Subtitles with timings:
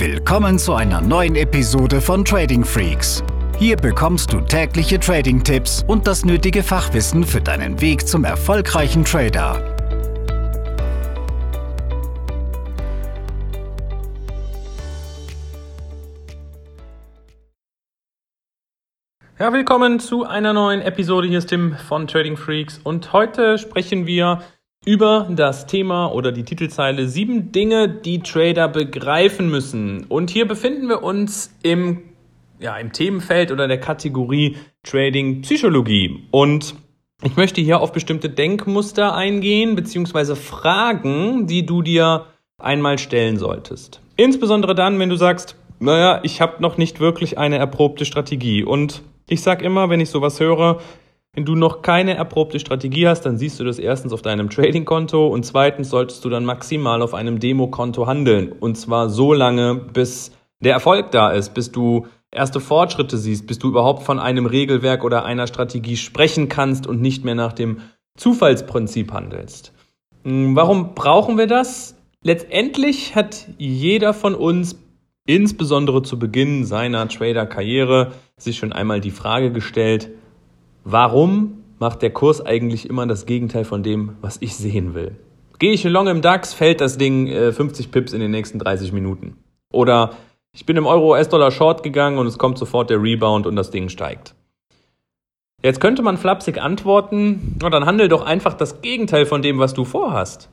[0.00, 3.22] Willkommen zu einer neuen Episode von Trading Freaks.
[3.58, 9.76] Hier bekommst du tägliche Trading-Tipps und das nötige Fachwissen für deinen Weg zum erfolgreichen Trader.
[19.38, 21.28] Ja, willkommen zu einer neuen Episode.
[21.28, 24.40] Hier ist Tim von Trading Freaks und heute sprechen wir
[24.84, 30.06] über das Thema oder die Titelzeile sieben Dinge, die Trader begreifen müssen.
[30.08, 32.02] Und hier befinden wir uns im,
[32.58, 36.24] ja, im Themenfeld oder der Kategorie Trading Psychologie.
[36.30, 36.74] Und
[37.22, 44.00] ich möchte hier auf bestimmte Denkmuster eingehen, beziehungsweise Fragen, die du dir einmal stellen solltest.
[44.16, 48.64] Insbesondere dann, wenn du sagst, naja, ich habe noch nicht wirklich eine erprobte Strategie.
[48.64, 50.80] Und ich sage immer, wenn ich sowas höre,
[51.34, 55.28] wenn du noch keine erprobte Strategie hast, dann siehst du das erstens auf deinem Trading-Konto
[55.28, 58.52] und zweitens solltest du dann maximal auf einem Demo-Konto handeln.
[58.52, 63.58] Und zwar so lange, bis der Erfolg da ist, bis du erste Fortschritte siehst, bis
[63.60, 67.80] du überhaupt von einem Regelwerk oder einer Strategie sprechen kannst und nicht mehr nach dem
[68.16, 69.72] Zufallsprinzip handelst.
[70.24, 71.96] Hm, warum brauchen wir das?
[72.22, 74.76] Letztendlich hat jeder von uns,
[75.26, 80.10] insbesondere zu Beginn seiner Trader-Karriere, sich schon einmal die Frage gestellt,
[80.84, 85.16] Warum macht der Kurs eigentlich immer das Gegenteil von dem, was ich sehen will?
[85.58, 88.92] Gehe ich long im DAX, fällt das Ding äh, 50 Pips in den nächsten 30
[88.92, 89.36] Minuten.
[89.72, 90.12] Oder
[90.52, 93.88] ich bin im Euro-US-Dollar Short gegangen und es kommt sofort der Rebound und das Ding
[93.88, 94.34] steigt.
[95.62, 99.74] Jetzt könnte man flapsig antworten, na, dann handel doch einfach das Gegenteil von dem, was
[99.74, 100.48] du vorhast.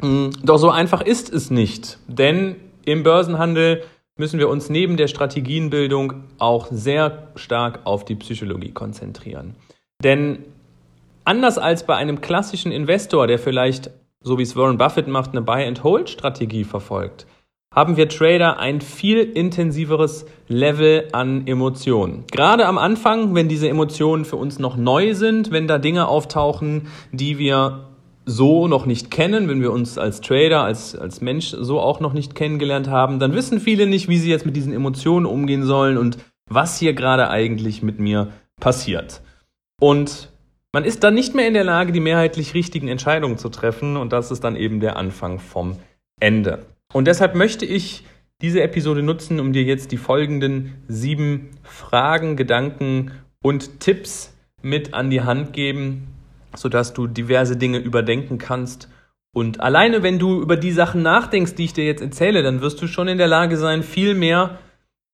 [0.00, 3.82] Hm, doch so einfach ist es nicht, denn im Börsenhandel
[4.22, 9.56] müssen wir uns neben der Strategienbildung auch sehr stark auf die Psychologie konzentrieren.
[10.00, 10.44] Denn
[11.24, 15.42] anders als bei einem klassischen Investor, der vielleicht, so wie es Warren Buffett macht, eine
[15.42, 17.26] Buy-and-Hold-Strategie verfolgt,
[17.74, 22.22] haben wir Trader ein viel intensiveres Level an Emotionen.
[22.30, 26.86] Gerade am Anfang, wenn diese Emotionen für uns noch neu sind, wenn da Dinge auftauchen,
[27.10, 27.88] die wir
[28.24, 32.12] so noch nicht kennen, wenn wir uns als Trader, als, als Mensch so auch noch
[32.12, 35.98] nicht kennengelernt haben, dann wissen viele nicht, wie sie jetzt mit diesen Emotionen umgehen sollen
[35.98, 36.18] und
[36.48, 38.28] was hier gerade eigentlich mit mir
[38.60, 39.22] passiert.
[39.80, 40.30] Und
[40.72, 44.12] man ist dann nicht mehr in der Lage, die mehrheitlich richtigen Entscheidungen zu treffen und
[44.12, 45.76] das ist dann eben der Anfang vom
[46.20, 46.64] Ende.
[46.92, 48.04] Und deshalb möchte ich
[48.40, 53.12] diese Episode nutzen, um dir jetzt die folgenden sieben Fragen, Gedanken
[53.42, 56.08] und Tipps mit an die Hand geben,
[56.54, 58.88] sodass du diverse Dinge überdenken kannst.
[59.34, 62.82] Und alleine, wenn du über die Sachen nachdenkst, die ich dir jetzt erzähle, dann wirst
[62.82, 64.58] du schon in der Lage sein, viel mehr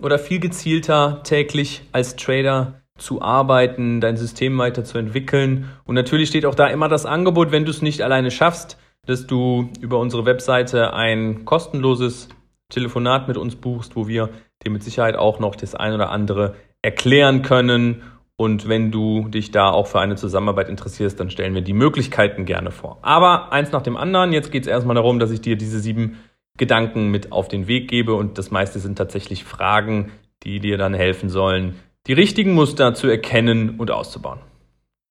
[0.00, 5.68] oder viel gezielter täglich als Trader zu arbeiten, dein System weiterzuentwickeln.
[5.84, 9.26] Und natürlich steht auch da immer das Angebot, wenn du es nicht alleine schaffst, dass
[9.26, 12.28] du über unsere Webseite ein kostenloses
[12.70, 14.30] Telefonat mit uns buchst, wo wir
[14.64, 18.02] dir mit Sicherheit auch noch das ein oder andere erklären können
[18.36, 22.44] und wenn du dich da auch für eine Zusammenarbeit interessierst, dann stellen wir die Möglichkeiten
[22.44, 22.98] gerne vor.
[23.02, 26.18] Aber eins nach dem anderen, jetzt geht es erstmal darum, dass ich dir diese sieben
[26.56, 30.12] Gedanken mit auf den Weg gebe und das meiste sind tatsächlich Fragen,
[30.42, 34.40] die dir dann helfen sollen, die richtigen Muster zu erkennen und auszubauen.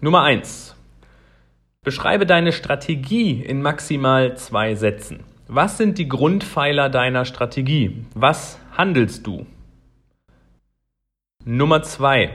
[0.00, 0.76] Nummer eins:
[1.82, 5.20] Beschreibe deine Strategie in maximal zwei Sätzen.
[5.48, 8.04] Was sind die Grundpfeiler deiner Strategie?
[8.14, 9.46] Was handelst du?
[11.44, 12.34] Nummer zwei: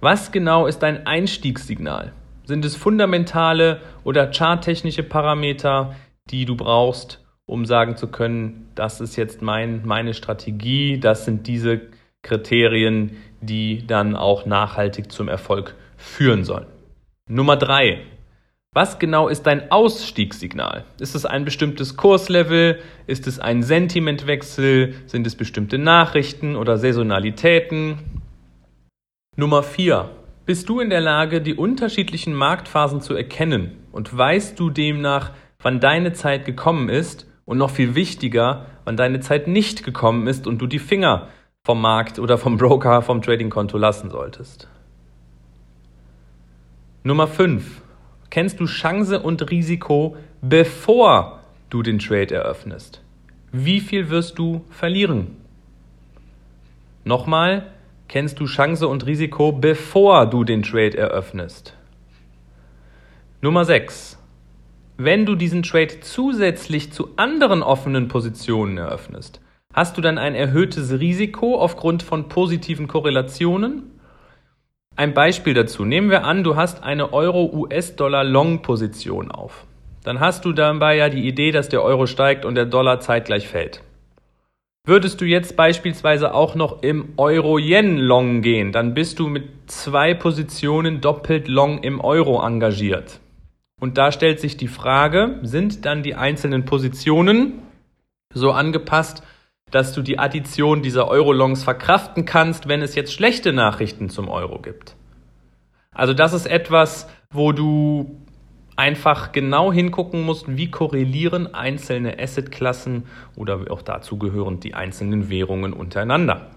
[0.00, 2.12] was genau ist ein Einstiegssignal?
[2.44, 5.94] Sind es fundamentale oder charttechnische Parameter,
[6.30, 11.46] die du brauchst, um sagen zu können, das ist jetzt mein, meine Strategie, das sind
[11.46, 11.80] diese
[12.22, 16.66] Kriterien, die dann auch nachhaltig zum Erfolg führen sollen.
[17.28, 18.00] Nummer drei.
[18.72, 20.84] Was genau ist dein Ausstiegssignal?
[21.00, 22.78] Ist es ein bestimmtes Kurslevel?
[23.08, 24.94] Ist es ein Sentimentwechsel?
[25.06, 28.19] Sind es bestimmte Nachrichten oder Saisonalitäten?
[29.40, 30.10] Nummer 4.
[30.44, 35.30] Bist du in der Lage, die unterschiedlichen Marktphasen zu erkennen und weißt du demnach,
[35.62, 40.46] wann deine Zeit gekommen ist und noch viel wichtiger, wann deine Zeit nicht gekommen ist
[40.46, 41.28] und du die Finger
[41.64, 44.68] vom Markt oder vom Broker, vom Tradingkonto lassen solltest?
[47.02, 47.80] Nummer 5.
[48.28, 51.40] Kennst du Chance und Risiko, bevor
[51.70, 53.00] du den Trade eröffnest?
[53.52, 55.38] Wie viel wirst du verlieren?
[57.04, 57.72] Nochmal,
[58.10, 61.76] kennst du Chance und Risiko, bevor du den Trade eröffnest.
[63.40, 64.18] Nummer 6.
[64.96, 69.40] Wenn du diesen Trade zusätzlich zu anderen offenen Positionen eröffnest,
[69.72, 73.92] hast du dann ein erhöhtes Risiko aufgrund von positiven Korrelationen?
[74.96, 75.84] Ein Beispiel dazu.
[75.84, 79.66] Nehmen wir an, du hast eine Euro-US-Dollar-Long-Position auf.
[80.02, 83.46] Dann hast du dabei ja die Idee, dass der Euro steigt und der Dollar zeitgleich
[83.46, 83.84] fällt.
[84.86, 91.00] Würdest du jetzt beispielsweise auch noch im Euro-Yen-Long gehen, dann bist du mit zwei Positionen
[91.00, 93.20] doppelt Long im Euro engagiert.
[93.78, 97.62] Und da stellt sich die Frage, sind dann die einzelnen Positionen
[98.32, 99.22] so angepasst,
[99.70, 104.60] dass du die Addition dieser Euro-Longs verkraften kannst, wenn es jetzt schlechte Nachrichten zum Euro
[104.60, 104.96] gibt?
[105.92, 108.19] Also das ist etwas, wo du
[108.80, 113.02] einfach genau hingucken musst, wie korrelieren einzelne Assetklassen
[113.36, 116.50] oder auch dazu gehörend die einzelnen Währungen untereinander.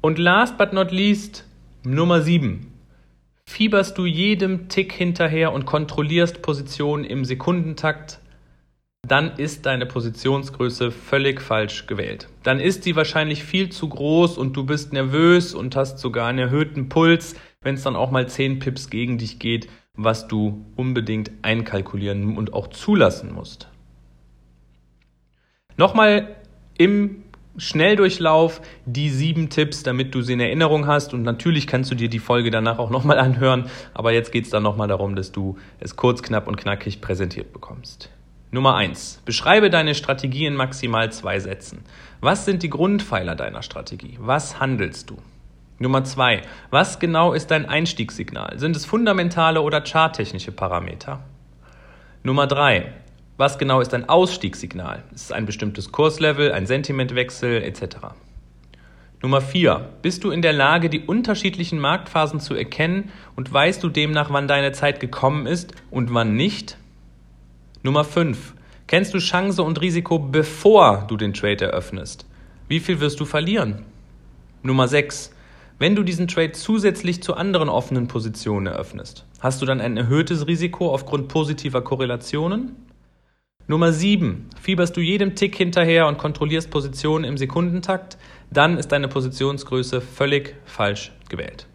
[0.00, 1.44] Und last but not least,
[1.82, 2.72] Nummer 7.
[3.44, 8.20] Fieberst du jedem Tick hinterher und kontrollierst Positionen im Sekundentakt,
[9.04, 12.28] dann ist deine Positionsgröße völlig falsch gewählt.
[12.44, 16.38] Dann ist sie wahrscheinlich viel zu groß und du bist nervös und hast sogar einen
[16.38, 19.66] erhöhten Puls, wenn es dann auch mal 10 Pips gegen dich geht
[20.04, 23.68] was du unbedingt einkalkulieren und auch zulassen musst.
[25.76, 26.36] Nochmal
[26.76, 27.22] im
[27.56, 31.12] Schnelldurchlauf die sieben Tipps, damit du sie in Erinnerung hast.
[31.12, 33.68] Und natürlich kannst du dir die Folge danach auch nochmal anhören.
[33.92, 37.52] Aber jetzt geht es dann nochmal darum, dass du es kurz, knapp und knackig präsentiert
[37.52, 38.10] bekommst.
[38.50, 41.84] Nummer eins: Beschreibe deine Strategie in maximal zwei Sätzen.
[42.20, 44.16] Was sind die Grundpfeiler deiner Strategie?
[44.20, 45.18] Was handelst du?
[45.82, 46.42] Nummer zwei.
[46.68, 48.58] Was genau ist dein Einstiegssignal?
[48.58, 51.20] Sind es fundamentale oder charttechnische Parameter?
[52.22, 52.92] Nummer drei.
[53.38, 55.02] Was genau ist dein Ausstiegssignal?
[55.14, 57.96] Ist es ein bestimmtes Kurslevel, ein Sentimentwechsel etc.?
[59.22, 59.88] Nummer vier.
[60.02, 64.48] Bist du in der Lage, die unterschiedlichen Marktphasen zu erkennen und weißt du demnach, wann
[64.48, 66.76] deine Zeit gekommen ist und wann nicht?
[67.82, 68.52] Nummer fünf.
[68.86, 72.26] Kennst du Chance und Risiko, bevor du den Trade eröffnest?
[72.68, 73.86] Wie viel wirst du verlieren?
[74.62, 75.34] Nummer sechs.
[75.80, 80.46] Wenn du diesen Trade zusätzlich zu anderen offenen Positionen eröffnest, hast du dann ein erhöhtes
[80.46, 82.76] Risiko aufgrund positiver Korrelationen?
[83.66, 84.50] Nummer 7.
[84.60, 88.18] Fieberst du jedem Tick hinterher und kontrollierst Positionen im Sekundentakt,
[88.50, 91.66] dann ist deine Positionsgröße völlig falsch gewählt.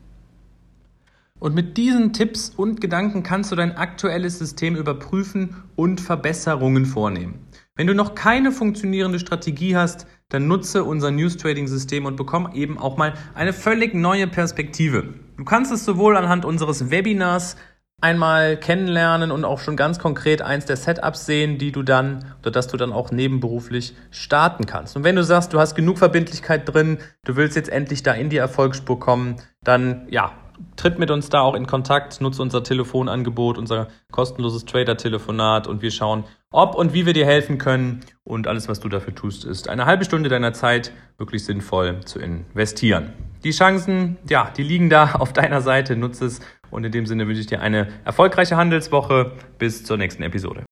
[1.39, 7.39] Und mit diesen Tipps und Gedanken kannst du dein aktuelles System überprüfen und Verbesserungen vornehmen.
[7.77, 12.55] Wenn du noch keine funktionierende Strategie hast, dann nutze unser News Trading System und bekomme
[12.55, 15.13] eben auch mal eine völlig neue Perspektive.
[15.35, 17.57] Du kannst es sowohl anhand unseres Webinars
[17.99, 22.51] einmal kennenlernen und auch schon ganz konkret eins der Setups sehen, die du dann oder
[22.51, 24.95] dass du dann auch nebenberuflich starten kannst.
[24.95, 28.29] Und wenn du sagst, du hast genug Verbindlichkeit drin, du willst jetzt endlich da in
[28.29, 30.31] die Erfolgsspur kommen, dann ja,
[30.75, 35.91] tritt mit uns da auch in Kontakt, nutze unser Telefonangebot, unser kostenloses Trader-Telefonat und wir
[35.91, 38.01] schauen, ob und wie wir dir helfen können.
[38.23, 42.19] Und alles, was du dafür tust, ist eine halbe Stunde deiner Zeit wirklich sinnvoll zu
[42.19, 43.13] investieren.
[43.43, 45.95] Die Chancen, ja, die liegen da auf deiner Seite.
[45.95, 46.39] Nutze es.
[46.71, 49.33] Und in dem Sinne wünsche ich dir eine erfolgreiche Handelswoche.
[49.59, 50.63] Bis zur nächsten Episode.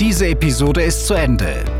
[0.00, 1.79] Diese Episode ist zu Ende.